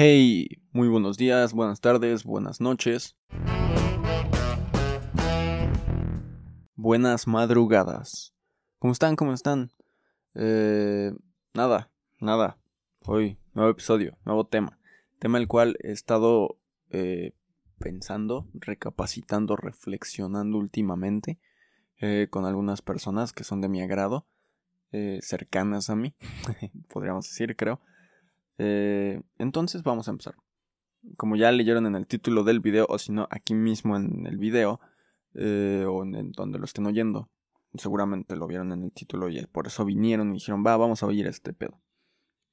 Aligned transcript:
Hey, 0.00 0.62
muy 0.70 0.86
buenos 0.86 1.16
días, 1.16 1.52
buenas 1.52 1.80
tardes, 1.80 2.22
buenas 2.22 2.60
noches. 2.60 3.16
Buenas 6.76 7.26
madrugadas. 7.26 8.32
¿Cómo 8.78 8.92
están? 8.92 9.16
¿Cómo 9.16 9.32
están? 9.32 9.72
Eh, 10.36 11.10
nada, 11.52 11.90
nada. 12.20 12.58
Hoy, 13.06 13.40
nuevo 13.54 13.72
episodio, 13.72 14.16
nuevo 14.24 14.46
tema. 14.46 14.78
Tema 15.18 15.38
el 15.38 15.48
cual 15.48 15.76
he 15.82 15.90
estado 15.90 16.60
eh, 16.90 17.32
pensando, 17.80 18.46
recapacitando, 18.54 19.56
reflexionando 19.56 20.58
últimamente 20.58 21.40
eh, 21.96 22.28
con 22.30 22.44
algunas 22.44 22.82
personas 22.82 23.32
que 23.32 23.42
son 23.42 23.60
de 23.60 23.68
mi 23.68 23.82
agrado, 23.82 24.28
eh, 24.92 25.18
cercanas 25.22 25.90
a 25.90 25.96
mí, 25.96 26.14
podríamos 26.88 27.24
decir, 27.28 27.56
creo. 27.56 27.80
Eh, 28.58 29.22
entonces 29.38 29.82
vamos 29.82 30.08
a 30.08 30.10
empezar. 30.10 30.34
Como 31.16 31.36
ya 31.36 31.50
leyeron 31.52 31.86
en 31.86 31.94
el 31.94 32.06
título 32.06 32.44
del 32.44 32.60
video, 32.60 32.86
o 32.88 32.98
si 32.98 33.12
no, 33.12 33.28
aquí 33.30 33.54
mismo 33.54 33.96
en 33.96 34.26
el 34.26 34.36
video, 34.36 34.80
eh, 35.34 35.86
o 35.88 36.02
en, 36.02 36.32
donde 36.32 36.58
lo 36.58 36.64
estén 36.64 36.86
oyendo, 36.86 37.30
seguramente 37.74 38.36
lo 38.36 38.46
vieron 38.46 38.72
en 38.72 38.82
el 38.82 38.92
título 38.92 39.28
y 39.28 39.44
por 39.46 39.68
eso 39.68 39.84
vinieron 39.84 40.30
y 40.30 40.34
dijeron, 40.34 40.64
va, 40.66 40.76
vamos 40.76 41.02
a 41.02 41.06
oír 41.06 41.26
este 41.26 41.52
pedo. 41.52 41.80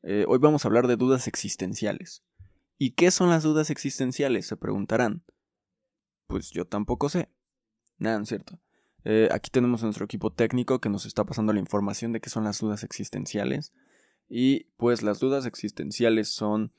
Eh, 0.03 0.25
hoy 0.27 0.37
vamos 0.37 0.63
a 0.63 0.67
hablar 0.67 0.87
de 0.87 0.95
dudas 0.95 1.27
existenciales. 1.27 2.23
¿Y 2.77 2.91
qué 2.91 3.09
son 3.09 3.29
las 3.29 3.43
dudas 3.43 3.69
existenciales? 3.71 4.45
Se 4.45 4.57
preguntarán. 4.57 5.23
Pues 6.27 6.51
yo 6.51 6.65
tampoco 6.65 7.09
sé. 7.09 7.29
Nada, 7.97 8.21
es 8.21 8.27
cierto. 8.27 8.59
aquí 9.31 9.49
tenemos 9.49 9.81
nuestro 9.81 10.05
equipo 10.05 10.31
técnico 10.31 10.79
que 10.79 10.89
nos 10.89 11.05
está 11.05 11.23
pasando 11.23 11.53
la 11.53 11.59
información 11.59 12.11
de 12.11 12.19
qué 12.19 12.29
son 12.29 12.43
las 12.43 12.59
dudas 12.59 12.83
existenciales. 12.83 13.73
Y 14.27 14.65
pues 14.77 15.03
las 15.03 15.19
dudas 15.19 15.45
existenciales 15.45 16.29
son 16.29 16.73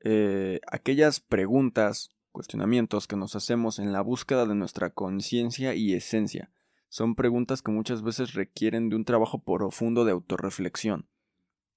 eh, 0.00 0.60
aquellas 0.70 1.20
preguntas, 1.20 2.10
cuestionamientos 2.32 3.06
que 3.06 3.16
nos 3.16 3.36
hacemos 3.36 3.78
en 3.78 3.92
la 3.92 4.00
búsqueda 4.00 4.46
de 4.46 4.54
nuestra 4.54 4.90
conciencia 4.90 5.74
y 5.74 5.92
esencia. 5.92 6.50
Son 6.88 7.14
preguntas 7.14 7.62
que 7.62 7.70
muchas 7.70 8.02
veces 8.02 8.34
requieren 8.34 8.88
de 8.88 8.96
un 8.96 9.04
trabajo 9.04 9.42
profundo 9.42 10.04
de 10.04 10.12
autorreflexión. 10.12 11.08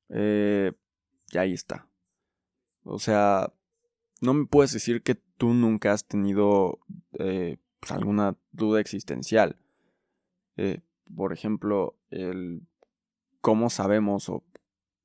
Eh, 0.10 0.74
y 1.32 1.38
ahí 1.38 1.54
está. 1.54 1.88
O 2.84 3.00
sea, 3.00 3.54
no 4.22 4.34
me 4.34 4.46
puedes 4.46 4.74
decir 4.74 5.02
que 5.02 5.16
tú 5.16 5.54
nunca 5.54 5.94
has 5.94 6.06
tenido 6.06 6.80
eh, 7.20 7.58
pues, 7.80 7.92
alguna 7.92 8.38
duda 8.52 8.80
existencial. 8.80 9.58
Eh, 10.58 10.82
por 11.16 11.34
ejemplo, 11.34 11.98
el 12.10 12.62
cómo 13.42 13.70
sabemos 13.70 14.30
o 14.30 14.44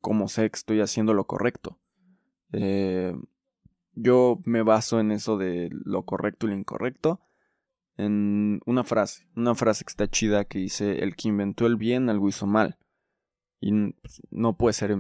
cómo 0.00 0.28
sé 0.28 0.50
que 0.50 0.56
estoy 0.56 0.80
haciendo 0.80 1.14
lo 1.14 1.26
correcto. 1.26 1.78
Eh, 2.52 3.14
yo 3.94 4.40
me 4.44 4.62
baso 4.62 5.00
en 5.00 5.12
eso 5.12 5.36
de 5.36 5.68
lo 5.70 6.04
correcto 6.04 6.46
y 6.46 6.50
lo 6.50 6.56
incorrecto. 6.56 7.20
En 7.96 8.60
una 8.64 8.84
frase, 8.84 9.28
una 9.36 9.54
frase 9.54 9.84
que 9.84 9.90
está 9.90 10.08
chida 10.08 10.46
que 10.46 10.58
dice, 10.58 11.02
el 11.02 11.16
que 11.16 11.28
inventó 11.28 11.66
el 11.66 11.76
bien 11.76 12.08
algo 12.08 12.28
hizo 12.28 12.46
mal. 12.46 12.78
Y 13.60 13.92
pues, 13.92 14.22
no 14.30 14.56
puede 14.56 14.72
ser, 14.72 14.96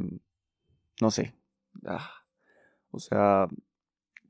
no 1.00 1.10
sé. 1.10 1.34
Ah, 1.86 2.10
o 2.90 2.98
sea, 2.98 3.48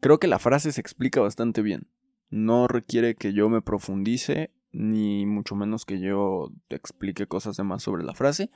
creo 0.01 0.21
que 0.21 0.29
la 0.29 0.39
frase 0.39 0.71
se 0.71 0.81
explica 0.81 1.21
bastante 1.21 1.63
bien. 1.63 1.89
No 2.29 2.69
requiere 2.69 3.17
que 3.17 3.33
yo 3.33 3.49
me 3.49 3.61
profundice, 3.61 4.53
ni 4.71 5.27
mucho 5.27 5.57
menos 5.57 5.85
que 5.85 5.99
yo 5.99 6.53
te 6.69 6.77
explique 6.77 7.27
cosas 7.27 7.57
de 7.57 7.65
más 7.65 7.83
sobre 7.83 8.05
la 8.05 8.15
frase. 8.15 8.53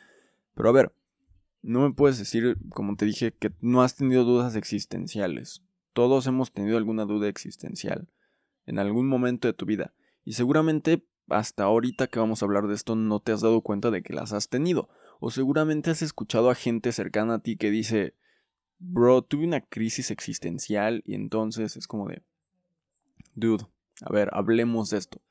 Pero 0.54 0.68
a 0.68 0.72
ver, 0.72 0.92
no 1.64 1.80
me 1.80 1.94
puedes 1.94 2.18
decir, 2.18 2.58
como 2.68 2.94
te 2.96 3.06
dije, 3.06 3.32
que 3.32 3.50
no 3.60 3.82
has 3.82 3.96
tenido 3.96 4.24
dudas 4.24 4.54
existenciales. 4.54 5.62
Todos 5.94 6.26
hemos 6.26 6.52
tenido 6.52 6.76
alguna 6.76 7.06
duda 7.06 7.28
existencial 7.28 8.08
en 8.66 8.78
algún 8.78 9.08
momento 9.08 9.48
de 9.48 9.54
tu 9.54 9.64
vida. 9.64 9.94
Y 10.24 10.34
seguramente 10.34 11.06
hasta 11.28 11.64
ahorita 11.64 12.06
que 12.08 12.18
vamos 12.18 12.42
a 12.42 12.44
hablar 12.44 12.66
de 12.66 12.74
esto 12.74 12.96
no 12.96 13.20
te 13.20 13.33
has 13.33 13.40
dado 13.40 13.62
cuenta 13.62 13.90
de 13.90 14.02
que 14.02 14.12
las 14.12 14.34
has 14.34 14.50
tenido. 14.50 14.90
O 15.20 15.30
seguramente 15.30 15.90
has 15.90 16.02
escuchado 16.02 16.50
a 16.50 16.55
gente 16.55 16.92
cercana 16.92 17.34
a 17.34 17.39
ti 17.39 17.56
que 17.56 17.70
dice, 17.70 18.14
bro, 18.78 19.22
tuve 19.22 19.46
una 19.46 19.62
crisis 19.62 20.10
existencial 20.10 21.02
y 21.06 21.14
entonces 21.14 21.77
es 21.78 21.86
como 21.86 22.08
de, 22.08 22.22
dude, 23.34 23.64
a 24.02 24.12
ver, 24.12 24.28
hablemos 24.33 24.90
de 24.90 24.98
esto. 24.98 25.22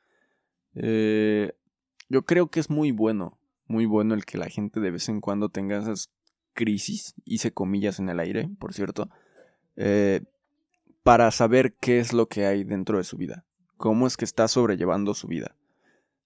Eh, 0.74 1.54
yo 2.10 2.26
creo 2.26 2.50
que 2.50 2.60
es 2.60 2.72
muy 2.72 2.92
bueno, 2.92 3.38
muy 3.68 3.86
bueno 3.86 4.16
el 4.16 4.26
que 4.26 4.40
la 4.40 4.50
gente 4.50 4.80
de 4.80 4.90
vez 4.90 5.10
en 5.10 5.22
cuando 5.22 5.50
tenga 5.50 5.78
esas 5.78 6.10
crisis, 6.54 7.16
hice 7.26 7.52
comillas 7.52 8.00
en 8.00 8.10
el 8.10 8.20
aire, 8.20 8.50
por 8.60 8.74
cierto, 8.74 9.10
eh, 9.76 10.22
para 11.04 11.32
saber 11.32 11.76
qué 11.76 12.00
es 12.00 12.14
lo 12.14 12.28
que 12.28 12.46
hay 12.46 12.64
dentro 12.64 12.98
de 12.98 13.04
su 13.04 13.18
vida, 13.18 13.46
cómo 13.78 14.08
es 14.08 14.18
que 14.18 14.26
está 14.26 14.48
sobrellevando 14.48 15.14
su 15.14 15.28
vida. 15.28 15.56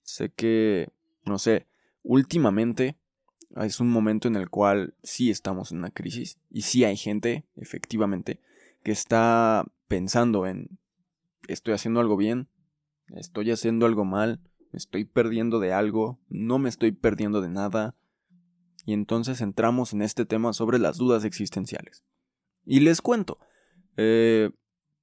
Sé 0.03 0.29
que, 0.29 0.89
no 1.25 1.39
sé, 1.39 1.67
últimamente 2.03 2.97
es 3.55 3.79
un 3.79 3.89
momento 3.89 4.27
en 4.27 4.35
el 4.35 4.49
cual 4.49 4.93
sí 5.03 5.31
estamos 5.31 5.71
en 5.71 5.79
una 5.79 5.91
crisis 5.91 6.37
y 6.49 6.61
sí 6.61 6.83
hay 6.83 6.97
gente, 6.97 7.45
efectivamente, 7.55 8.39
que 8.83 8.91
está 8.91 9.65
pensando 9.87 10.45
en, 10.45 10.77
estoy 11.47 11.73
haciendo 11.73 11.99
algo 11.99 12.17
bien, 12.17 12.47
estoy 13.09 13.51
haciendo 13.51 13.85
algo 13.85 14.05
mal, 14.05 14.39
me 14.71 14.77
estoy 14.77 15.05
perdiendo 15.05 15.59
de 15.59 15.73
algo, 15.73 16.19
no 16.29 16.59
me 16.59 16.69
estoy 16.69 16.91
perdiendo 16.91 17.41
de 17.41 17.49
nada, 17.49 17.95
y 18.87 18.93
entonces 18.93 19.41
entramos 19.41 19.91
en 19.91 20.01
este 20.01 20.25
tema 20.25 20.53
sobre 20.53 20.79
las 20.79 20.97
dudas 20.97 21.25
existenciales. 21.25 22.05
Y 22.65 22.79
les 22.79 23.01
cuento, 23.01 23.37
eh, 23.97 24.49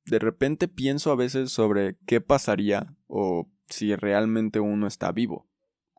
de 0.07 0.19
repente 0.19 0.69
pienso 0.69 1.13
a 1.13 1.17
veces 1.17 1.53
sobre 1.53 1.99
qué 2.07 2.23
pasaría 2.23 2.97
o 3.09 3.47
si 3.69 3.95
realmente 3.95 4.59
uno 4.59 4.87
está 4.87 5.13
vivo. 5.13 5.47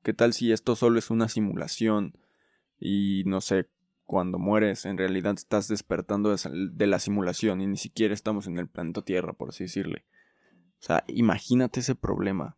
¿Qué 0.04 0.14
tal 0.14 0.34
si 0.34 0.52
esto 0.52 0.76
solo 0.76 0.98
es 0.98 1.12
una 1.12 1.30
simulación 1.30 2.18
y 2.80 3.22
no 3.28 3.40
sé, 3.40 3.70
cuando 4.06 4.40
mueres 4.40 4.86
en 4.86 4.98
realidad 4.98 5.36
estás 5.38 5.68
despertando 5.68 6.36
de 6.36 6.88
la 6.88 6.98
simulación 6.98 7.62
y 7.62 7.68
ni 7.68 7.78
siquiera 7.78 8.16
estamos 8.16 8.48
en 8.48 8.58
el 8.58 8.68
planeta 8.68 9.04
Tierra, 9.04 9.34
por 9.34 9.50
así 9.50 9.66
decirle? 9.66 10.06
O 10.80 10.86
sea, 10.86 11.04
imagínate 11.06 11.82
ese 11.82 11.94
problema. 11.94 12.58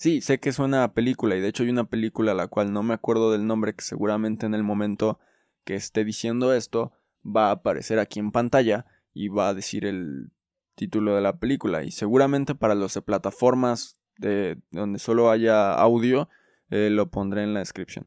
Sí, 0.00 0.22
sé 0.22 0.40
que 0.40 0.50
suena 0.52 0.82
a 0.82 0.94
película 0.94 1.36
y 1.36 1.42
de 1.42 1.48
hecho 1.48 1.62
hay 1.62 1.68
una 1.68 1.84
película 1.84 2.32
a 2.32 2.34
la 2.34 2.46
cual 2.46 2.72
no 2.72 2.82
me 2.82 2.94
acuerdo 2.94 3.32
del 3.32 3.46
nombre 3.46 3.74
que 3.74 3.84
seguramente 3.84 4.46
en 4.46 4.54
el 4.54 4.62
momento 4.62 5.20
que 5.66 5.74
esté 5.74 6.06
diciendo 6.06 6.54
esto 6.54 6.92
va 7.22 7.48
a 7.48 7.50
aparecer 7.50 7.98
aquí 7.98 8.18
en 8.18 8.32
pantalla 8.32 8.86
y 9.12 9.28
va 9.28 9.48
a 9.48 9.54
decir 9.54 9.84
el 9.84 10.30
título 10.74 11.14
de 11.14 11.20
la 11.20 11.38
película. 11.38 11.84
Y 11.84 11.90
seguramente 11.90 12.54
para 12.54 12.74
los 12.74 12.94
de 12.94 13.02
plataformas 13.02 13.98
de 14.16 14.62
donde 14.70 14.98
solo 14.98 15.30
haya 15.30 15.74
audio 15.74 16.30
eh, 16.70 16.88
lo 16.88 17.10
pondré 17.10 17.42
en 17.42 17.52
la 17.52 17.60
descripción 17.60 18.06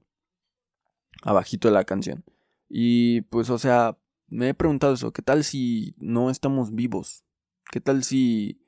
abajito 1.21 1.67
de 1.67 1.75
la 1.75 1.83
canción. 1.83 2.23
Y 2.69 3.21
pues 3.21 3.51
o 3.51 3.59
sea 3.59 3.99
me 4.29 4.49
he 4.49 4.53
preguntado 4.55 4.95
eso 4.95 5.13
qué 5.13 5.21
tal 5.21 5.43
si 5.43 5.93
no 5.99 6.31
estamos 6.31 6.73
vivos 6.73 7.23
qué 7.69 7.79
tal 7.79 8.03
si 8.03 8.65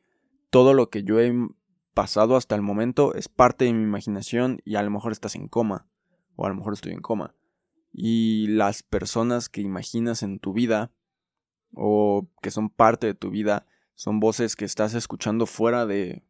todo 0.52 0.76
lo 0.76 0.92
que 0.92 1.04
yo 1.04 1.20
he 1.20 1.34
pasado 1.96 2.36
hasta 2.36 2.54
el 2.54 2.62
momento 2.62 3.16
es 3.16 3.28
parte 3.28 3.66
de 3.66 3.74
mi 3.74 3.82
imaginación 3.82 4.60
y 4.64 4.76
a 4.76 4.84
lo 4.84 4.92
mejor 4.92 5.12
estás 5.12 5.36
en 5.36 5.48
coma 5.48 5.88
o 6.36 6.46
a 6.46 6.50
lo 6.50 6.56
mejor 6.56 6.74
estoy 6.74 6.92
en 6.92 7.02
coma. 7.02 7.34
Y 7.92 8.48
las 8.48 8.84
personas 8.84 9.50
que 9.50 9.62
imaginas 9.62 10.22
en 10.22 10.38
tu 10.38 10.54
vida 10.54 10.92
o 11.74 12.28
que 12.44 12.52
son 12.52 12.70
parte 12.70 13.08
de 13.08 13.16
tu 13.16 13.32
vida 13.32 13.66
son 13.96 14.20
voces 14.20 14.56
que 14.56 14.66
estás 14.66 14.94
escuchando 14.94 15.48
fuera 15.48 15.88
de 15.88 16.24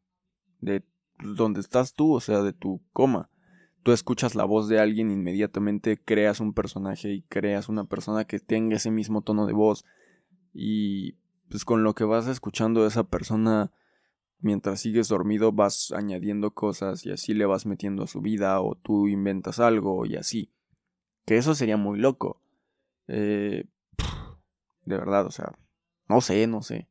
de 0.61 0.83
donde 1.19 1.59
estás 1.59 1.93
tú, 1.93 2.13
o 2.13 2.19
sea, 2.19 2.41
de 2.41 2.53
tu 2.53 2.81
coma. 2.93 3.29
Tú 3.83 3.91
escuchas 3.91 4.35
la 4.35 4.45
voz 4.45 4.67
de 4.67 4.79
alguien, 4.79 5.11
inmediatamente 5.11 5.97
creas 5.97 6.39
un 6.39 6.53
personaje 6.53 7.13
y 7.13 7.21
creas 7.23 7.69
una 7.69 7.85
persona 7.85 8.25
que 8.25 8.39
tenga 8.39 8.77
ese 8.77 8.91
mismo 8.91 9.21
tono 9.21 9.45
de 9.45 9.53
voz 9.53 9.85
y 10.53 11.13
pues 11.49 11.65
con 11.65 11.83
lo 11.83 11.93
que 11.93 12.03
vas 12.03 12.27
escuchando 12.27 12.87
esa 12.87 13.03
persona 13.03 13.71
mientras 14.39 14.79
sigues 14.79 15.07
dormido 15.07 15.51
vas 15.51 15.91
añadiendo 15.91 16.51
cosas 16.51 17.05
y 17.05 17.11
así 17.11 17.33
le 17.33 17.45
vas 17.45 17.65
metiendo 17.65 18.03
a 18.03 18.07
su 18.07 18.21
vida 18.21 18.61
o 18.61 18.75
tú 18.75 19.07
inventas 19.07 19.59
algo 19.59 20.05
y 20.05 20.15
así. 20.15 20.51
Que 21.25 21.37
eso 21.37 21.55
sería 21.55 21.77
muy 21.77 21.99
loco. 21.99 22.41
Eh, 23.07 23.65
de 24.85 24.97
verdad, 24.97 25.25
o 25.25 25.31
sea, 25.31 25.53
no 26.07 26.21
sé, 26.21 26.45
no 26.47 26.61
sé. 26.61 26.87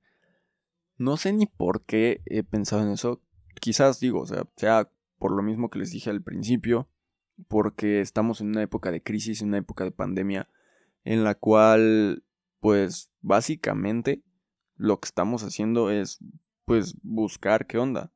No 0.96 1.17
sé 1.17 1.32
ni 1.32 1.46
por 1.46 1.85
qué 1.85 2.23
he 2.26 2.43
pensado 2.43 2.82
en 2.82 2.91
eso. 2.91 3.20
Quizás 3.61 4.00
digo, 4.00 4.20
o 4.20 4.26
sea, 4.26 4.47
sea 4.56 4.90
por 5.19 5.32
lo 5.32 5.43
mismo 5.43 5.70
que 5.70 5.79
les 5.79 5.90
dije 5.90 6.11
al 6.11 6.23
principio, 6.23 6.88
porque 7.49 8.00
estamos 8.00 8.40
en 8.40 8.49
una 8.49 8.62
época 8.62 8.90
de 8.90 9.02
crisis, 9.02 9.43
en 9.43 9.49
una 9.49 9.58
época 9.58 9.85
de 9.85 9.90
pandemia, 9.90 10.49
en 11.05 11.25
la 11.25 11.35
cual, 11.35 12.25
pues, 12.61 13.11
básicamente 13.20 14.23
lo 14.76 15.00
que 15.00 15.06
estamos 15.06 15.43
haciendo 15.43 15.90
es 15.90 16.19
pues 16.64 16.96
buscar 17.02 17.66
qué 17.66 17.78
onda. 17.78 18.12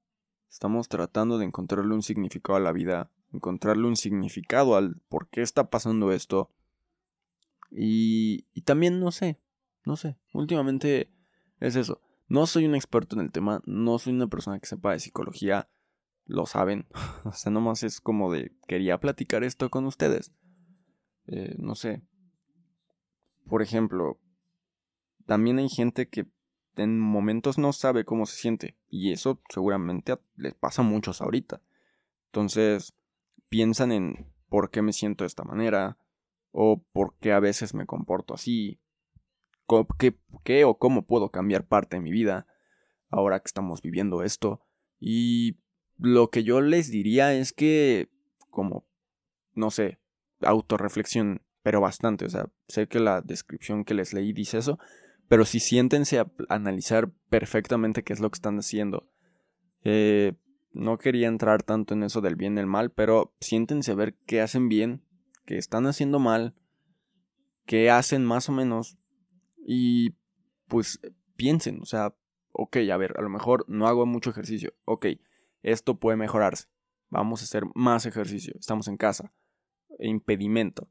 Estamos 0.51 0.89
tratando 0.89 1.39
de 1.39 1.45
encontrarle 1.45 1.95
un 1.95 2.03
significado 2.03 2.57
a 2.57 2.61
la 2.61 2.73
vida, 2.73 3.11
encontrarle 3.33 3.87
un 3.87 3.97
significado 3.97 4.77
al 4.77 4.97
por 5.09 5.29
qué 5.29 5.43
está 5.43 5.71
pasando 5.71 6.13
esto. 6.13 6.51
Y, 7.71 8.47
y 8.55 8.63
también 8.63 8.99
no 8.99 9.13
sé, 9.13 9.39
no 9.85 9.97
sé, 9.97 10.17
últimamente 10.33 11.11
es 11.61 11.77
eso. 11.77 12.01
No 12.29 12.47
soy 12.47 12.67
un 12.67 12.75
experto 12.75 13.17
en 13.17 13.23
el 13.23 13.33
tema, 13.33 13.63
no 13.67 13.99
soy 13.99 14.13
una 14.13 14.27
persona 14.27 14.59
que 14.59 14.67
sepa 14.67 14.93
de 14.93 15.01
psicología, 15.01 15.69
lo 16.25 16.47
saben. 16.47 16.87
o 17.25 17.33
sea, 17.33 17.51
nomás 17.53 17.83
es 17.83 18.01
como 18.01 18.33
de, 18.33 18.53
quería 18.67 19.01
platicar 19.01 19.45
esto 19.45 19.69
con 19.71 19.87
ustedes. 19.87 20.33
Eh, 21.27 21.57
no 21.59 21.75
sé. 21.75 22.03
Por 23.47 23.63
ejemplo, 23.63 24.19
también 25.27 25.59
hay 25.59 25.69
gente 25.69 26.09
que 26.09 26.27
en 26.79 26.99
momentos 26.99 27.59
no 27.59 27.73
sabe 27.73 28.05
cómo 28.05 28.27
se 28.27 28.37
siente. 28.37 28.77
Y 28.89 29.13
eso 29.13 29.41
seguramente 29.49 30.17
les 30.37 30.55
pasa 30.55 30.83
a 30.83 30.85
muchos 30.85 31.21
ahorita. 31.21 31.61
Entonces, 32.27 32.95
piensan 33.49 33.93
en 33.93 34.33
por 34.49 34.71
qué 34.71 34.83
me 34.83 34.93
siento 34.93 35.25
de 35.25 35.29
esta 35.29 35.45
manera. 35.45 35.99
O 36.51 36.83
por 36.93 37.15
qué 37.21 37.33
a 37.33 37.41
veces 37.41 37.75
me 37.75 37.87
comporto 37.87 38.35
así. 38.35 38.81
¿Qué, 39.99 40.17
qué 40.45 40.65
o 40.65 40.79
cómo 40.79 41.07
puedo 41.07 41.31
cambiar 41.31 41.67
parte 41.67 41.97
de 41.97 42.03
mi 42.03 42.11
vida 42.11 42.47
ahora 43.11 43.41
que 43.41 43.49
estamos 43.49 43.83
viviendo 43.83 44.23
esto? 44.23 44.65
Y 44.99 45.59
lo 45.99 46.31
que 46.31 46.45
yo 46.45 46.61
les 46.61 46.91
diría 46.91 47.35
es 47.35 47.53
que, 47.53 48.09
como, 48.51 48.87
no 49.55 49.71
sé, 49.71 49.99
autorreflexión, 50.41 51.43
pero 51.63 51.81
bastante. 51.81 52.25
O 52.25 52.31
sea, 52.31 52.49
sé 52.69 52.89
que 52.89 53.01
la 53.01 53.21
descripción 53.21 53.85
que 53.85 53.95
les 53.95 54.15
leí 54.15 54.33
dice 54.33 54.59
eso, 54.59 54.79
pero 55.29 55.45
si 55.45 55.61
siéntense 55.61 56.19
a 56.19 56.31
analizar 56.49 57.11
perfectamente 57.29 58.03
qué 58.03 58.13
es 58.13 58.21
lo 58.21 58.31
que 58.31 58.37
están 58.37 58.59
haciendo. 58.59 59.11
Eh, 59.85 60.35
no 60.73 60.99
quería 60.99 61.29
entrar 61.29 61.63
tanto 61.63 61.95
en 61.95 62.03
eso 62.03 62.21
del 62.21 62.37
bien 62.37 62.57
y 62.57 62.61
el 62.61 62.67
mal, 62.67 62.91
pero 62.91 63.35
siéntense 63.41 63.93
a 63.93 63.95
ver 63.95 64.15
qué 64.27 64.41
hacen 64.41 64.69
bien, 64.69 65.03
qué 65.45 65.59
están 65.59 65.87
haciendo 65.87 66.19
mal, 66.19 66.55
qué 67.67 67.91
hacen 67.91 68.25
más 68.25 68.49
o 68.49 68.53
menos. 68.53 68.99
Y 69.67 70.15
pues 70.67 71.01
piensen, 71.37 71.81
o 71.83 71.85
sea, 71.85 72.15
ok, 72.53 72.79
a 72.91 72.97
ver, 72.97 73.15
a 73.19 73.23
lo 73.23 73.29
mejor 73.29 73.65
no 73.69 73.87
hago 73.87 74.07
mucho 74.07 74.31
ejercicio. 74.31 74.73
Ok, 74.85 75.07
esto 75.63 75.99
puede 75.99 76.17
mejorarse. 76.17 76.67
Vamos 77.11 77.41
a 77.41 77.45
hacer 77.45 77.65
más 77.75 78.07
ejercicio. 78.07 78.55
Estamos 78.59 78.89
en 78.89 78.97
casa. 78.97 79.33
Impedimento. 79.99 80.91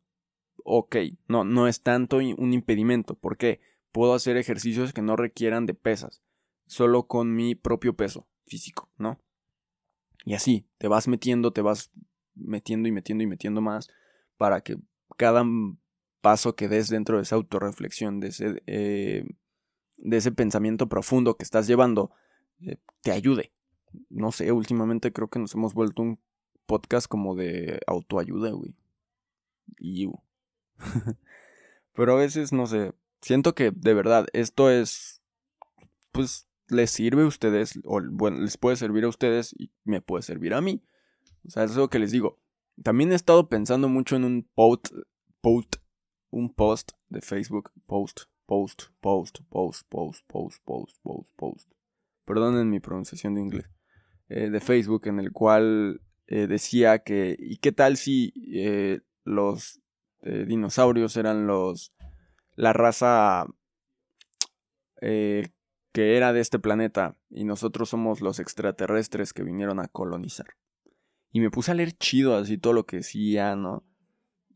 Ok, 0.63 0.98
no, 1.28 1.44
no 1.44 1.68
es 1.68 1.81
tanto 1.81 2.18
un 2.18 2.54
impedimento. 2.54 3.16
¿Por 3.16 3.38
qué? 3.38 3.62
Puedo 3.97 4.13
hacer 4.13 4.38
ejercicios 4.38 4.94
que 4.94 5.01
no 5.01 5.15
requieran 5.15 5.65
de 5.65 5.73
pesas. 5.73 6.21
Solo 6.67 7.07
con 7.07 7.33
mi 7.33 7.55
propio 7.55 7.95
peso 7.95 8.27
físico, 8.45 8.89
¿no? 8.97 9.19
Y 10.23 10.35
así, 10.35 10.67
te 10.77 10.88
vas 10.88 11.07
metiendo, 11.07 11.51
te 11.51 11.61
vas 11.61 11.89
metiendo 12.35 12.88
y 12.88 12.91
metiendo 12.91 13.23
y 13.23 13.27
metiendo 13.27 13.61
más 13.61 13.89
para 14.38 14.61
que 14.61 14.77
cada 15.17 15.44
paso 16.21 16.55
que 16.55 16.67
des 16.67 16.89
dentro 16.89 17.17
de 17.17 17.23
esa 17.23 17.38
autorreflexión, 17.38 18.19
de 18.19 18.27
ese, 18.27 18.61
eh, 18.67 19.25
de 19.97 20.17
ese 20.17 20.31
pensamiento 20.31 20.88
profundo 20.88 21.35
que 21.35 21.44
estás 21.44 21.65
llevando, 21.65 22.11
eh, 22.59 22.77
te 23.01 23.11
ayude 23.11 23.51
no 24.09 24.31
sé, 24.31 24.51
últimamente 24.51 25.11
creo 25.11 25.29
que 25.29 25.39
nos 25.39 25.53
hemos 25.55 25.73
vuelto 25.73 26.01
un 26.01 26.19
podcast 26.65 27.07
como 27.07 27.35
de 27.35 27.79
autoayuda, 27.88 28.51
güey. 28.51 28.75
Y... 29.79 30.09
Pero 31.94 32.13
a 32.13 32.17
veces, 32.17 32.53
no 32.53 32.67
sé, 32.67 32.94
siento 33.22 33.56
que 33.56 33.72
de 33.72 33.94
verdad 33.94 34.28
esto 34.34 34.69
es, 34.69 35.22
pues, 36.12 36.48
les 36.69 36.92
sirve 36.92 37.24
a 37.24 37.28
ustedes, 37.28 37.80
o 37.86 38.02
bueno, 38.12 38.40
les 38.42 38.58
puede 38.58 38.75
servir 38.75 39.06
a 39.06 39.10
ustedes 39.10 39.54
y 39.58 39.72
me 39.84 40.02
puede 40.02 40.24
servir 40.24 40.54
a 40.54 40.62
mí. 40.62 40.84
O 41.46 41.50
sea, 41.50 41.64
es 41.64 41.75
lo 41.75 41.90
que 41.90 42.00
les 42.00 42.12
digo. 42.12 42.40
También 42.84 43.12
he 43.12 43.16
estado 43.16 43.50
pensando 43.50 43.88
mucho 43.90 44.16
en 44.16 44.24
un 44.25 44.50
post, 44.54 44.90
post, 45.42 45.78
un 46.30 46.54
post 46.54 46.92
de 47.10 47.22
Facebook, 47.22 47.72
post, 47.86 48.24
post, 48.46 48.90
post, 49.00 49.40
post, 49.50 49.84
post, 49.90 50.25
post, 50.28 50.64
post, 50.66 50.98
post, 51.02 51.30
post. 51.36 51.72
Perdonen 52.25 52.69
mi 52.69 52.80
pronunciación 52.80 53.36
de 53.36 53.42
inglés. 53.42 53.69
Eh, 54.30 54.50
de 54.50 54.60
Facebook 54.60 55.08
en 55.08 55.19
el 55.19 55.31
cual 55.31 56.02
eh, 56.28 56.48
decía 56.48 57.00
que, 57.00 57.38
¿y 57.40 57.58
qué 57.58 57.72
tal 57.72 57.96
si 57.98 58.34
eh, 58.54 59.00
los 59.24 59.81
dinosaurios 60.19 61.16
eran 61.16 61.48
los, 61.48 61.94
la 62.57 62.74
raza 62.74 63.45
que 65.00 66.18
era 66.18 66.33
de 66.33 66.42
este 66.42 66.59
planeta 66.59 67.15
y 67.30 67.45
nosotros 67.45 67.89
somos 67.89 68.19
los 68.19 68.39
extraterrestres 68.39 69.31
que 69.31 69.44
vinieron 69.44 69.80
a 69.80 69.88
colonizar? 69.88 70.48
Y 71.31 71.39
me 71.39 71.51
puse 71.51 71.71
a 71.71 71.75
leer 71.75 71.94
chido 71.94 72.36
así 72.36 72.57
todo 72.57 72.74
lo 72.74 72.86
que 72.86 72.98
decía, 72.98 73.56
¿no? 73.56 73.86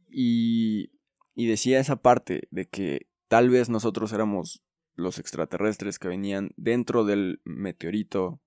Y, 0.09 0.92
y 1.36 1.48
decía 1.48 1.80
esa 1.80 2.01
parte 2.01 2.48
de 2.51 2.68
que 2.68 3.07
tal 3.27 3.50
vez 3.50 3.69
nosotros 3.69 4.12
éramos 4.13 4.63
los 4.95 5.19
extraterrestres 5.19 6.00
que 6.00 6.07
venían 6.07 6.51
dentro 6.57 7.06
del 7.06 7.42
meteorito 7.44 8.42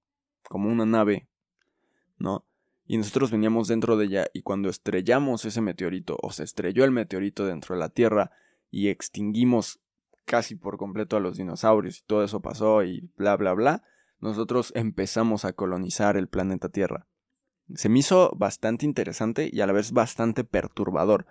como 0.49 0.69
una 0.69 0.85
nave, 0.85 1.29
¿no? 2.19 2.47
Y 2.87 2.99
nosotros 2.99 3.31
veníamos 3.31 3.69
dentro 3.69 3.97
de 3.97 4.07
ella 4.07 4.27
y 4.35 4.43
cuando 4.43 4.69
estrellamos 4.69 5.45
ese 5.45 5.61
meteorito 5.61 6.19
o 6.21 6.33
se 6.33 6.45
estrelló 6.45 6.85
el 6.85 6.91
meteorito 6.91 7.47
dentro 7.47 7.75
de 7.75 7.81
la 7.81 7.89
Tierra 7.89 8.31
y 8.75 8.89
extinguimos 8.89 9.79
casi 10.25 10.57
por 10.57 10.79
completo 10.79 11.17
a 11.17 11.21
los 11.21 11.37
dinosaurios 11.37 12.01
y 12.01 12.03
todo 12.07 12.25
eso 12.25 12.41
pasó 12.41 12.83
y 12.83 13.09
bla 13.17 13.37
bla 13.37 13.53
bla, 13.53 13.85
nosotros 14.19 14.73
empezamos 14.75 15.45
a 15.45 15.53
colonizar 15.53 16.17
el 16.17 16.27
planeta 16.27 16.69
Tierra. 16.71 17.07
Se 17.75 17.89
me 17.89 18.01
hizo 18.01 18.33
bastante 18.37 18.85
interesante 18.85 19.49
y 19.53 19.61
a 19.61 19.67
la 19.67 19.73
vez 19.73 19.93
bastante 19.93 20.43
perturbador, 20.43 21.25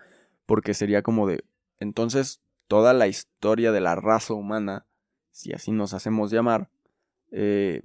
porque 0.46 0.74
sería 0.74 1.02
como 1.02 1.28
de, 1.28 1.44
entonces, 1.80 2.42
toda 2.68 2.94
la 2.94 3.08
historia 3.08 3.74
de 3.74 3.82
la 3.82 3.96
raza 3.96 4.34
humana, 4.34 4.86
si 5.32 5.52
así 5.52 5.72
nos 5.72 5.94
hacemos 5.94 6.32
llamar, 6.32 6.70
eh, 7.32 7.82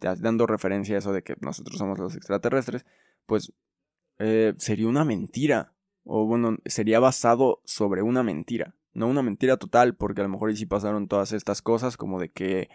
dando 0.00 0.46
referencia 0.46 0.96
a 0.96 0.98
eso 0.98 1.14
de 1.14 1.22
que 1.22 1.34
nosotros 1.40 1.78
somos 1.78 1.98
los 1.98 2.14
extraterrestres, 2.14 2.84
pues 3.24 3.54
eh, 4.18 4.52
sería 4.58 4.86
una 4.86 5.04
mentira. 5.06 5.72
O 6.08 6.24
bueno, 6.24 6.56
sería 6.64 7.00
basado 7.00 7.60
sobre 7.64 8.02
una 8.02 8.22
mentira. 8.22 8.74
No 8.94 9.08
una 9.08 9.22
mentira 9.22 9.56
total, 9.56 9.96
porque 9.96 10.20
a 10.20 10.24
lo 10.24 10.30
mejor 10.30 10.56
sí 10.56 10.64
pasaron 10.64 11.08
todas 11.08 11.32
estas 11.32 11.60
cosas, 11.60 11.96
como 11.96 12.20
de 12.20 12.30
que 12.30 12.70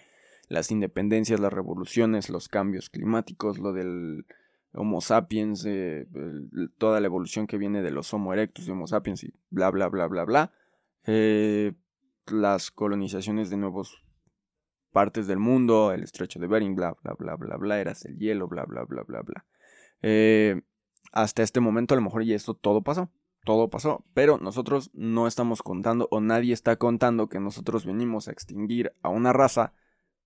las 0.50 0.70
independencias, 0.70 1.40
las 1.40 1.54
revoluciones, 1.54 2.30
los 2.30 2.50
cambios 2.50 2.90
climáticos, 2.90 3.58
lo 3.58 3.72
del 3.72 4.26
Homo 4.74 5.00
sapiens, 5.00 5.66
eh, 5.66 6.08
toda 6.78 7.00
la 7.00 7.08
evolución 7.08 7.48
que 7.48 7.58
viene 7.58 7.82
de 7.82 7.92
los 7.92 8.14
Homo 8.14 8.34
erectus 8.34 8.68
y 8.68 8.72
Homo 8.72 8.86
sapiens 8.86 9.24
y 9.24 9.34
bla, 9.50 9.72
bla, 9.72 9.88
bla, 9.88 10.08
bla, 10.08 10.26
bla. 10.26 10.52
Eh, 11.08 11.74
las 12.28 12.70
colonizaciones 12.70 13.50
de 13.50 13.58
nuevos 13.58 14.04
partes 14.92 15.26
del 15.26 15.40
mundo, 15.40 15.94
el 15.94 16.04
estrecho 16.04 16.40
de 16.40 16.48
Bering, 16.48 16.76
bla, 16.76 16.96
bla, 17.02 17.14
bla, 17.18 17.36
bla, 17.36 17.56
bla, 17.58 17.80
eras 17.80 18.06
el 18.06 18.18
hielo, 18.18 18.48
bla, 18.48 18.66
bla, 18.66 18.84
bla, 18.84 19.04
bla, 19.04 19.22
bla. 19.22 19.46
Eh, 20.02 20.62
hasta 21.12 21.44
este 21.44 21.60
momento 21.60 21.94
a 21.94 21.98
lo 21.98 22.04
mejor 22.04 22.24
ya 22.24 22.36
esto 22.36 22.54
todo 22.54 22.82
pasó, 22.82 23.10
todo 23.44 23.70
pasó, 23.70 24.06
pero 24.14 24.38
nosotros 24.38 24.92
no 24.94 25.28
estamos 25.28 25.64
contando 25.64 26.08
o 26.12 26.22
nadie 26.22 26.54
está 26.54 26.76
contando 26.76 27.28
que 27.28 27.40
nosotros 27.40 27.86
venimos 27.86 28.28
a 28.28 28.32
extinguir 28.32 28.94
a 29.02 29.10
una 29.10 29.34
raza 29.34 29.74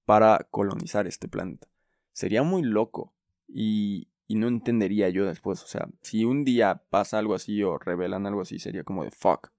para 0.06 0.48
colonizar 0.52 1.08
este 1.08 1.28
planeta. 1.28 1.68
Sería 2.12 2.44
muy 2.44 2.64
loco 2.64 3.14
y, 3.48 4.10
y 4.28 4.36
no 4.36 4.48
entendería 4.48 5.10
yo 5.10 5.26
después, 5.26 5.64
o 5.64 5.68
sea, 5.68 5.88
si 6.02 6.26
un 6.26 6.44
día 6.44 6.84
pasa 6.90 7.20
algo 7.20 7.36
así 7.36 7.64
o 7.64 7.78
revelan 7.78 8.26
algo 8.26 8.42
así, 8.42 8.60
sería 8.60 8.84
como 8.84 9.04
de 9.04 9.12
fuck. 9.12 9.52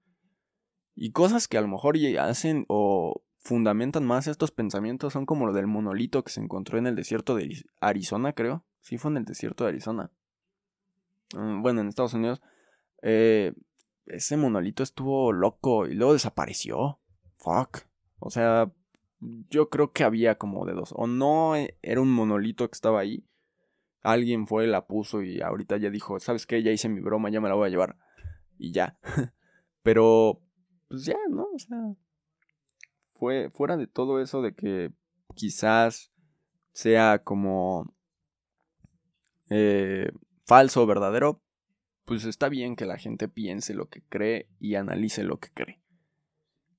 Y 0.95 1.11
cosas 1.11 1.47
que 1.47 1.57
a 1.57 1.61
lo 1.61 1.67
mejor 1.67 1.95
hacen 2.19 2.65
o 2.67 3.23
fundamentan 3.37 4.05
más 4.05 4.27
estos 4.27 4.51
pensamientos 4.51 5.13
son 5.13 5.25
como 5.25 5.45
lo 5.45 5.53
del 5.53 5.67
monolito 5.67 6.23
que 6.23 6.31
se 6.31 6.41
encontró 6.41 6.77
en 6.77 6.87
el 6.87 6.95
desierto 6.95 7.35
de 7.35 7.63
Arizona, 7.79 8.33
creo. 8.33 8.65
Sí, 8.81 8.97
fue 8.97 9.11
en 9.11 9.17
el 9.17 9.25
desierto 9.25 9.63
de 9.63 9.69
Arizona. 9.69 10.11
Mm, 11.35 11.61
bueno, 11.61 11.81
en 11.81 11.87
Estados 11.87 12.13
Unidos. 12.13 12.41
Eh, 13.01 13.53
ese 14.05 14.37
monolito 14.37 14.83
estuvo 14.83 15.31
loco 15.31 15.85
y 15.87 15.93
luego 15.93 16.13
desapareció. 16.13 16.99
Fuck. 17.37 17.79
O 18.19 18.29
sea, 18.29 18.71
yo 19.19 19.69
creo 19.69 19.91
que 19.91 20.03
había 20.03 20.37
como 20.37 20.65
de 20.65 20.73
dos. 20.73 20.93
O 20.95 21.07
no 21.07 21.55
eh, 21.55 21.77
era 21.81 22.01
un 22.01 22.11
monolito 22.11 22.67
que 22.67 22.75
estaba 22.75 22.99
ahí. 22.99 23.25
Alguien 24.01 24.47
fue, 24.47 24.67
la 24.67 24.87
puso 24.87 25.21
y 25.21 25.41
ahorita 25.41 25.77
ya 25.77 25.89
dijo, 25.89 26.19
¿sabes 26.19 26.45
qué? 26.45 26.63
Ya 26.63 26.71
hice 26.71 26.89
mi 26.89 27.01
broma, 27.01 27.29
ya 27.29 27.41
me 27.41 27.49
la 27.49 27.55
voy 27.55 27.67
a 27.67 27.71
llevar. 27.71 27.97
Y 28.57 28.71
ya. 28.71 28.97
Pero, 29.83 30.41
pues 30.87 31.05
ya, 31.05 31.17
¿no? 31.29 31.47
O 31.53 31.59
sea, 31.59 31.77
fue 33.13 33.49
fuera 33.49 33.77
de 33.77 33.87
todo 33.87 34.21
eso 34.21 34.41
de 34.41 34.53
que 34.53 34.91
quizás 35.35 36.11
sea 36.71 37.23
como 37.23 37.93
eh, 39.49 40.11
falso 40.45 40.83
o 40.83 40.85
verdadero, 40.85 41.41
pues 42.07 42.23
está 42.23 42.47
bien 42.47 42.77
que 42.77 42.85
la 42.85 42.97
gente 42.97 43.27
piense 43.27 43.73
lo 43.73 43.89
que 43.89 44.01
cree 44.01 44.47
y 44.61 44.75
analice 44.75 45.25
lo 45.25 45.41
que 45.41 45.49
cree. 45.53 45.81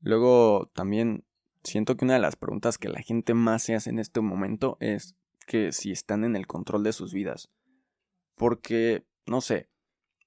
Luego 0.00 0.70
también 0.74 1.26
siento 1.62 1.98
que 1.98 2.06
una 2.06 2.14
de 2.14 2.20
las 2.20 2.36
preguntas 2.36 2.78
que 2.78 2.88
la 2.88 3.02
gente 3.02 3.34
más 3.34 3.62
se 3.62 3.74
hace 3.74 3.90
en 3.90 3.98
este 3.98 4.22
momento 4.22 4.78
es 4.80 5.16
que 5.46 5.72
si 5.72 5.92
están 5.92 6.24
en 6.24 6.34
el 6.34 6.46
control 6.46 6.82
de 6.82 6.94
sus 6.94 7.12
vidas. 7.12 7.50
Porque, 8.36 9.04
no 9.26 9.42
sé, 9.42 9.68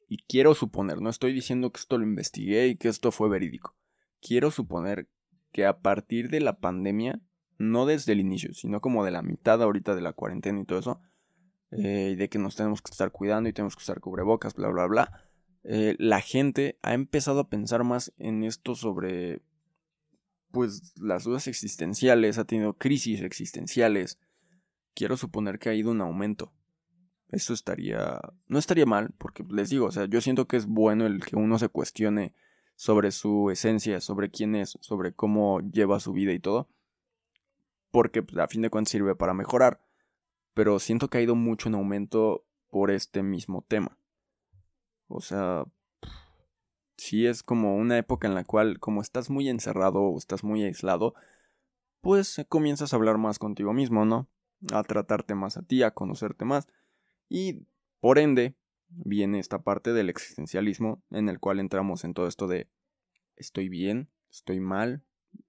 y 0.07 0.17
quiero 0.17 0.53
suponer, 0.53 1.01
no 1.01 1.09
estoy 1.09 1.33
diciendo 1.33 1.71
que 1.71 1.79
esto 1.79 1.97
lo 1.97 2.03
investigué 2.03 2.67
y 2.67 2.75
que 2.75 2.87
esto 2.87 3.11
fue 3.11 3.27
verídico. 3.27 3.75
Quiero 4.21 4.51
suponer 4.51 5.09
que 5.51 5.65
a 5.65 5.79
partir 5.79 6.29
de 6.29 6.41
la 6.41 6.59
pandemia 6.59 7.19
no 7.57 7.87
desde 7.87 8.11
el 8.11 8.19
inicio, 8.19 8.53
sino 8.53 8.81
como 8.81 9.03
de 9.03 9.09
la 9.09 9.23
mitad 9.23 9.63
ahorita 9.63 9.95
de 9.95 10.01
la 10.01 10.13
cuarentena 10.13 10.61
y 10.61 10.65
todo 10.65 10.77
eso, 10.77 11.01
eh, 11.71 12.15
de 12.17 12.29
que 12.29 12.39
nos 12.39 12.55
tenemos 12.55 12.81
que 12.81 12.91
estar 12.91 13.11
cuidando 13.11 13.49
y 13.49 13.53
tenemos 13.53 13.75
que 13.75 13.81
usar 13.81 13.99
cubrebocas, 13.99 14.53
bla, 14.55 14.69
bla, 14.69 14.87
bla, 14.87 15.31
eh, 15.63 15.95
la 15.99 16.21
gente 16.21 16.79
ha 16.81 16.93
empezado 16.93 17.39
a 17.41 17.49
pensar 17.49 17.83
más 17.83 18.13
en 18.17 18.43
esto 18.43 18.75
sobre, 18.75 19.41
pues, 20.51 20.93
las 20.97 21.23
dudas 21.23 21.47
existenciales, 21.47 22.37
ha 22.37 22.45
tenido 22.45 22.73
crisis 22.73 23.21
existenciales. 23.21 24.19
Quiero 24.93 25.17
suponer 25.17 25.59
que 25.59 25.69
ha 25.69 25.73
ido 25.73 25.91
un 25.91 26.01
aumento. 26.01 26.51
Eso 27.29 27.53
estaría, 27.53 28.19
no 28.47 28.59
estaría 28.59 28.85
mal, 28.85 29.13
porque 29.17 29.45
les 29.49 29.69
digo, 29.69 29.85
o 29.85 29.91
sea, 29.91 30.05
yo 30.05 30.19
siento 30.19 30.47
que 30.47 30.57
es 30.57 30.65
bueno 30.65 31.05
el 31.05 31.23
que 31.23 31.37
uno 31.37 31.57
se 31.57 31.69
cuestione 31.69 32.33
sobre 32.75 33.11
su 33.11 33.49
esencia, 33.51 34.01
sobre 34.01 34.29
quién 34.29 34.55
es, 34.55 34.77
sobre 34.81 35.13
cómo 35.13 35.61
lleva 35.61 36.01
su 36.01 36.11
vida 36.11 36.33
y 36.33 36.39
todo. 36.39 36.67
Porque 37.91 38.23
pues, 38.23 38.37
a 38.39 38.47
fin 38.47 38.61
de 38.61 38.69
cuentas 38.69 38.91
sirve 38.91 39.15
para 39.15 39.33
mejorar. 39.33 39.79
Pero 40.53 40.79
siento 40.79 41.09
que 41.09 41.17
ha 41.17 41.21
ido 41.21 41.35
mucho 41.35 41.69
en 41.69 41.75
aumento 41.75 42.45
por 42.69 42.91
este 42.91 43.23
mismo 43.23 43.63
tema. 43.67 43.97
O 45.07 45.21
sea, 45.21 45.65
si 46.97 47.27
es 47.27 47.43
como 47.43 47.75
una 47.75 47.97
época 47.97 48.27
en 48.27 48.35
la 48.35 48.43
cual, 48.43 48.79
como 48.79 49.01
estás 49.01 49.29
muy 49.29 49.49
encerrado 49.49 50.01
o 50.01 50.17
estás 50.17 50.43
muy 50.43 50.63
aislado, 50.63 51.13
pues 52.01 52.43
comienzas 52.49 52.93
a 52.93 52.95
hablar 52.95 53.17
más 53.17 53.39
contigo 53.39 53.73
mismo, 53.73 54.05
¿no? 54.05 54.27
A 54.73 54.83
tratarte 54.83 55.35
más 55.35 55.57
a 55.57 55.63
ti, 55.63 55.83
a 55.83 55.91
conocerte 55.91 56.45
más. 56.45 56.67
Y 57.29 57.65
por 57.99 58.19
ende, 58.19 58.55
viene 58.89 59.39
esta 59.39 59.63
parte 59.63 59.93
del 59.93 60.09
existencialismo 60.09 61.01
en 61.11 61.29
el 61.29 61.39
cual 61.39 61.59
entramos 61.59 62.03
en 62.03 62.13
todo 62.13 62.27
esto 62.27 62.47
de 62.47 62.67
estoy 63.35 63.69
bien, 63.69 64.09
estoy 64.29 64.59
mal, 64.59 65.03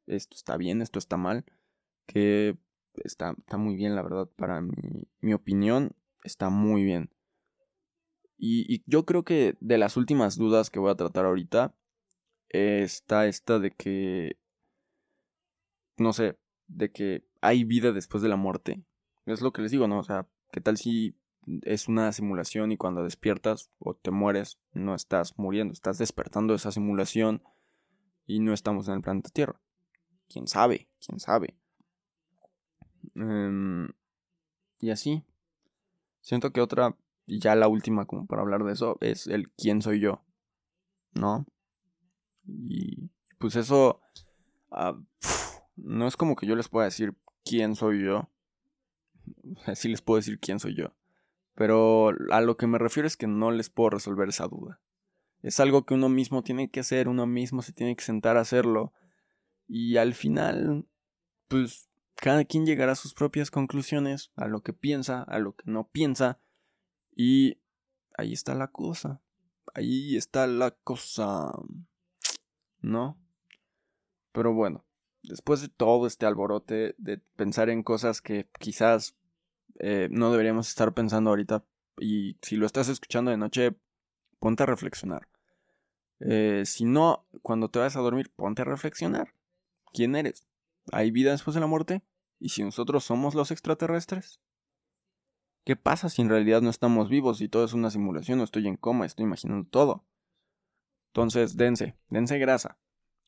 esto 0.06 0.37
está 0.37 0.56
bien, 0.56 0.82
esto 0.82 0.99
está 0.99 1.16
mal, 1.16 1.44
que 2.06 2.56
está, 2.96 3.34
está 3.38 3.56
muy 3.56 3.76
bien, 3.76 3.94
la 3.94 4.02
verdad, 4.02 4.28
para 4.37 4.61
mi, 4.61 5.08
mi 5.20 5.34
opinión, 5.34 5.92
está 6.25 6.50
muy 6.50 6.84
bien. 6.84 7.11
Y, 8.37 8.72
y, 8.72 8.82
yo 8.87 9.04
creo 9.06 9.25
que 9.25 9.56
de 9.61 9.78
las 9.78 9.96
últimas 9.96 10.37
dudas 10.37 10.70
que 10.70 10.80
voy 10.80 10.90
a 10.90 10.96
tratar 10.96 11.26
ahorita 11.26 11.75
está 12.49 13.26
esta 13.26 13.58
de 13.58 13.70
que, 13.70 14.37
no 15.96 16.12
sé, 16.12 16.38
de 16.66 16.90
que 16.90 17.25
hay 17.40 17.64
vida 17.64 17.92
después 17.92 18.22
de 18.22 18.28
la 18.28 18.37
muerte. 18.37 18.84
Es 19.26 19.40
lo 19.40 19.52
que 19.52 19.62
les 19.62 19.70
digo, 19.70 19.87
¿no? 19.87 20.00
O 20.00 20.04
sea, 20.04 20.28
¿qué 20.50 20.61
tal 20.61 20.76
si 20.76 21.16
es 21.62 21.88
una 21.88 22.12
simulación 22.12 22.72
y 22.72 22.76
cuando 22.76 23.02
despiertas 23.02 23.70
o 23.78 23.94
te 23.94 24.11
mueres 24.11 24.58
no 24.72 24.94
estás 24.94 25.38
muriendo, 25.38 25.72
estás 25.72 25.99
despertando 25.99 26.52
de 26.52 26.56
esa 26.56 26.72
simulación 26.72 27.42
y 28.26 28.40
no 28.40 28.52
estamos 28.52 28.88
en 28.88 28.94
el 28.94 29.02
planeta 29.02 29.30
Tierra. 29.30 29.61
¿Quién 30.28 30.46
sabe? 30.46 30.88
¿Quién 31.04 31.18
sabe? 31.18 31.56
Em, 33.14 33.88
y 34.81 34.90
así. 34.90 35.25
Siento 36.21 36.52
que 36.52 36.61
otra, 36.61 36.97
ya 37.26 37.54
la 37.54 37.69
última 37.69 38.07
como 38.07 38.26
para 38.26 38.42
hablar 38.42 38.64
de 38.64 38.73
eso, 38.73 38.99
es 39.00 39.26
el 39.26 39.50
quién 39.50 39.83
soy 39.83 40.00
yo. 40.00 40.23
¿No? 41.14 41.47
Y 42.47 43.11
pues 43.38 43.57
eso... 43.57 44.00
Ah, 44.71 44.99
no 45.76 46.07
es 46.07 46.16
como 46.16 46.37
que 46.37 46.47
yo 46.47 46.57
les 46.57 46.69
pueda 46.69 46.87
decir 46.87 47.14
quién 47.45 47.75
soy 47.75 48.04
yo. 48.04 48.31
Así 49.66 49.88
les 49.88 50.02
puedo 50.02 50.16
decir 50.16 50.38
quién 50.38 50.59
soy 50.59 50.75
yo. 50.75 50.95
Pero 51.54 52.11
a 52.31 52.40
lo 52.40 52.57
que 52.57 52.66
me 52.66 52.78
refiero 52.78 53.07
es 53.07 53.16
que 53.16 53.26
no 53.26 53.50
les 53.50 53.69
puedo 53.69 53.90
resolver 53.90 54.28
esa 54.28 54.47
duda. 54.47 54.81
Es 55.42 55.61
algo 55.61 55.85
que 55.85 55.95
uno 55.95 56.09
mismo 56.09 56.42
tiene 56.42 56.71
que 56.71 56.81
hacer, 56.81 57.09
uno 57.09 57.26
mismo 57.26 57.62
se 57.62 57.73
tiene 57.73 57.97
que 57.97 58.04
sentar 58.04 58.37
a 58.37 58.40
hacerlo. 58.40 58.92
Y 59.66 59.97
al 59.97 60.14
final, 60.14 60.87
pues 61.49 61.88
cada 62.16 62.45
quien 62.45 62.66
llegará 62.66 62.92
a 62.92 62.97
sus 62.97 63.14
propias 63.14 63.50
conclusiones, 63.50 64.31
a 64.37 64.47
lo 64.47 64.62
que 64.62 64.73
piensa, 64.73 65.23
a 65.23 65.38
lo 65.38 65.54
que 65.54 65.64
no 65.66 65.88
piensa. 65.88 66.40
Y 67.14 67.59
ahí 68.16 68.33
está 68.33 68.54
la 68.54 68.69
cosa. 68.69 69.21
Ahí 69.75 70.16
está 70.16 70.47
la 70.47 70.71
cosa. 70.71 71.52
¿No? 72.81 73.19
Pero 74.33 74.54
bueno, 74.54 74.85
después 75.23 75.61
de 75.61 75.69
todo 75.69 76.07
este 76.07 76.26
alborote, 76.26 76.95
de 76.99 77.19
pensar 77.37 77.71
en 77.71 77.83
cosas 77.83 78.21
que 78.21 78.49
quizás 78.59 79.16
eh, 79.78 80.09
no 80.11 80.31
deberíamos 80.31 80.69
estar 80.69 80.92
pensando 80.95 81.31
ahorita. 81.31 81.64
Y 81.99 82.38
si 82.42 82.57
lo 82.57 82.66
estás 82.66 82.88
escuchando 82.88 83.31
de 83.31 83.37
noche, 83.37 83.76
ponte 84.38 84.62
a 84.62 84.66
reflexionar. 84.66 85.28
Eh, 86.21 86.62
si 86.66 86.85
no, 86.85 87.26
cuando 87.42 87.69
te 87.69 87.78
vas 87.78 87.97
a 87.97 88.00
dormir, 88.00 88.33
ponte 88.35 88.62
a 88.62 88.64
reflexionar. 88.64 89.35
¿Quién 89.92 90.16
eres? 90.16 90.47
¿Hay 90.90 91.10
vida 91.10 91.30
después 91.30 91.54
de 91.54 91.60
la 91.60 91.66
muerte? 91.66 92.02
¿Y 92.38 92.48
si 92.50 92.64
nosotros 92.64 93.04
somos 93.04 93.34
los 93.34 93.50
extraterrestres? 93.50 94.40
¿Qué 95.64 95.76
pasa 95.76 96.08
si 96.08 96.22
en 96.22 96.28
realidad 96.28 96.60
no 96.60 96.70
estamos 96.70 97.08
vivos 97.08 97.40
y 97.40 97.48
todo 97.48 97.64
es 97.64 97.72
una 97.72 97.90
simulación 97.90 98.40
o 98.40 98.44
estoy 98.44 98.66
en 98.66 98.76
coma, 98.76 99.06
estoy 99.06 99.24
imaginando 99.24 99.68
todo? 99.68 100.04
Entonces, 101.10 101.56
dense, 101.56 101.96
dense 102.08 102.38
grasa. 102.38 102.78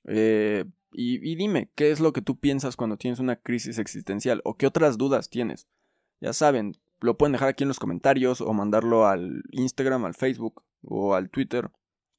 Eh, 0.05 0.65
y, 0.91 1.31
y 1.31 1.37
dime, 1.37 1.71
¿qué 1.77 1.93
es 1.93 2.01
lo 2.01 2.13
que 2.13 2.23
tú 2.23 2.39
piensas 2.39 2.77
cuando 2.77 2.97
tienes 2.97 3.21
una 3.21 3.37
crisis 3.37 3.79
existencial? 3.79 4.41
¿O 4.45 4.57
qué 4.57 4.67
otras 4.67 4.99
dudas 4.99 5.31
tienes? 5.31 5.69
Ya 6.21 6.33
saben, 6.33 6.73
lo 7.01 7.17
pueden 7.17 7.33
dejar 7.33 7.51
aquí 7.51 7.63
en 7.63 7.69
los 7.69 7.79
comentarios 7.79 8.41
o 8.41 8.53
mandarlo 8.53 9.07
al 9.07 9.43
Instagram, 9.53 10.05
al 10.05 10.15
Facebook 10.15 10.65
o 10.83 11.15
al 11.15 11.31
Twitter 11.31 11.71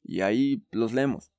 y 0.06 0.22
ahí 0.22 0.64
los 0.72 0.94
leemos. 0.94 1.32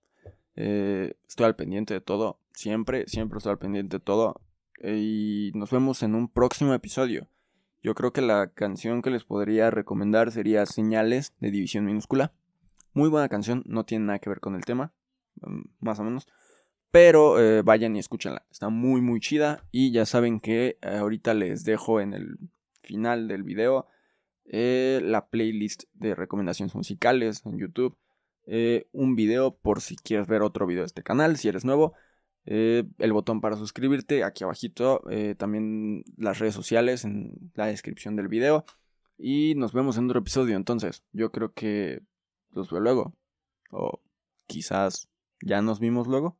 Eh, 0.57 1.15
estoy 1.29 1.47
al 1.47 1.57
pendiente 1.57 1.95
de 1.95 2.01
todo, 2.01 2.41
siempre, 2.53 3.07
siempre 3.07 3.39
estoy 3.39 3.53
al 3.53 3.59
pendiente 3.59 3.99
de 3.99 4.05
todo 4.05 4.41
y 4.83 5.53
nos 5.55 5.71
vemos 5.71 6.03
en 6.03 6.15
un 6.15 6.29
próximo 6.29 6.75
episodio. 6.75 7.29
Yo 7.83 7.95
creo 7.95 8.13
que 8.13 8.23
la 8.23 8.49
canción 8.53 9.01
que 9.01 9.11
les 9.11 9.25
podría 9.25 9.71
recomendar 9.71 10.33
sería 10.33 10.67
Señales 10.67 11.35
de 11.41 11.51
División 11.51 11.85
Minúscula. 11.85 12.33
Muy 12.95 13.09
buena 13.09 13.29
canción, 13.29 13.63
no 13.67 13.85
tiene 13.85 14.07
nada 14.07 14.19
que 14.19 14.31
ver 14.31 14.41
con 14.41 14.55
el 14.55 14.65
tema, 14.65 14.93
mm, 15.43 15.63
más 15.81 16.01
o 16.01 16.03
menos. 16.03 16.27
Pero 16.91 17.39
eh, 17.39 17.63
vayan 17.63 17.95
y 17.95 17.99
escúchenla, 17.99 18.47
está 18.51 18.71
muy 18.71 19.01
muy 19.03 19.21
chida 19.21 19.63
y 19.71 19.93
ya 19.93 20.07
saben 20.07 20.41
que 20.41 20.79
eh, 20.81 20.97
ahorita 20.97 21.35
les 21.35 21.65
dejo 21.65 22.01
en 22.01 22.15
el 22.15 22.39
final 22.83 23.29
del 23.29 23.43
video 23.43 23.87
eh, 24.47 25.01
la 25.03 25.29
playlist 25.29 25.85
de 25.95 26.15
recomendaciones 26.15 26.75
musicales 26.75 27.45
en 27.45 27.59
YouTube. 27.59 27.97
Eh, 28.47 28.89
un 28.93 29.17
video 29.17 29.57
por 29.57 29.81
si 29.81 29.97
quieres 29.97 30.27
ver 30.27 30.43
otro 30.43 30.67
video 30.67 30.83
de 30.83 30.87
este 30.87 31.03
canal, 31.03 31.37
si 31.37 31.49
eres 31.49 31.65
nuevo. 31.65 31.95
Eh, 32.45 32.85
el 32.99 33.13
botón 33.13 33.41
para 33.41 33.57
suscribirte 33.57 34.25
aquí 34.25 34.45
abajito. 34.45 35.03
también 35.37 36.05
las 36.17 36.39
redes 36.39 36.55
sociales 36.55 37.05
en 37.05 37.53
la 37.55 37.67
descripción 37.67 38.17
del 38.17 38.29
video. 38.29 38.65
Y 39.19 39.55
nos 39.57 39.73
vemos 39.73 39.99
en 39.99 40.07
otro 40.07 40.21
episodio. 40.21 40.57
Entonces, 40.57 41.03
yo 41.13 41.33
creo 41.33 41.53
que 41.53 42.03
los 42.51 42.71
veo 42.71 42.81
luego. 42.81 43.15
O 43.71 44.01
quizás 44.47 45.09
ya 45.43 45.63
nos 45.63 45.81
vimos 45.81 46.07
luego. 46.07 46.39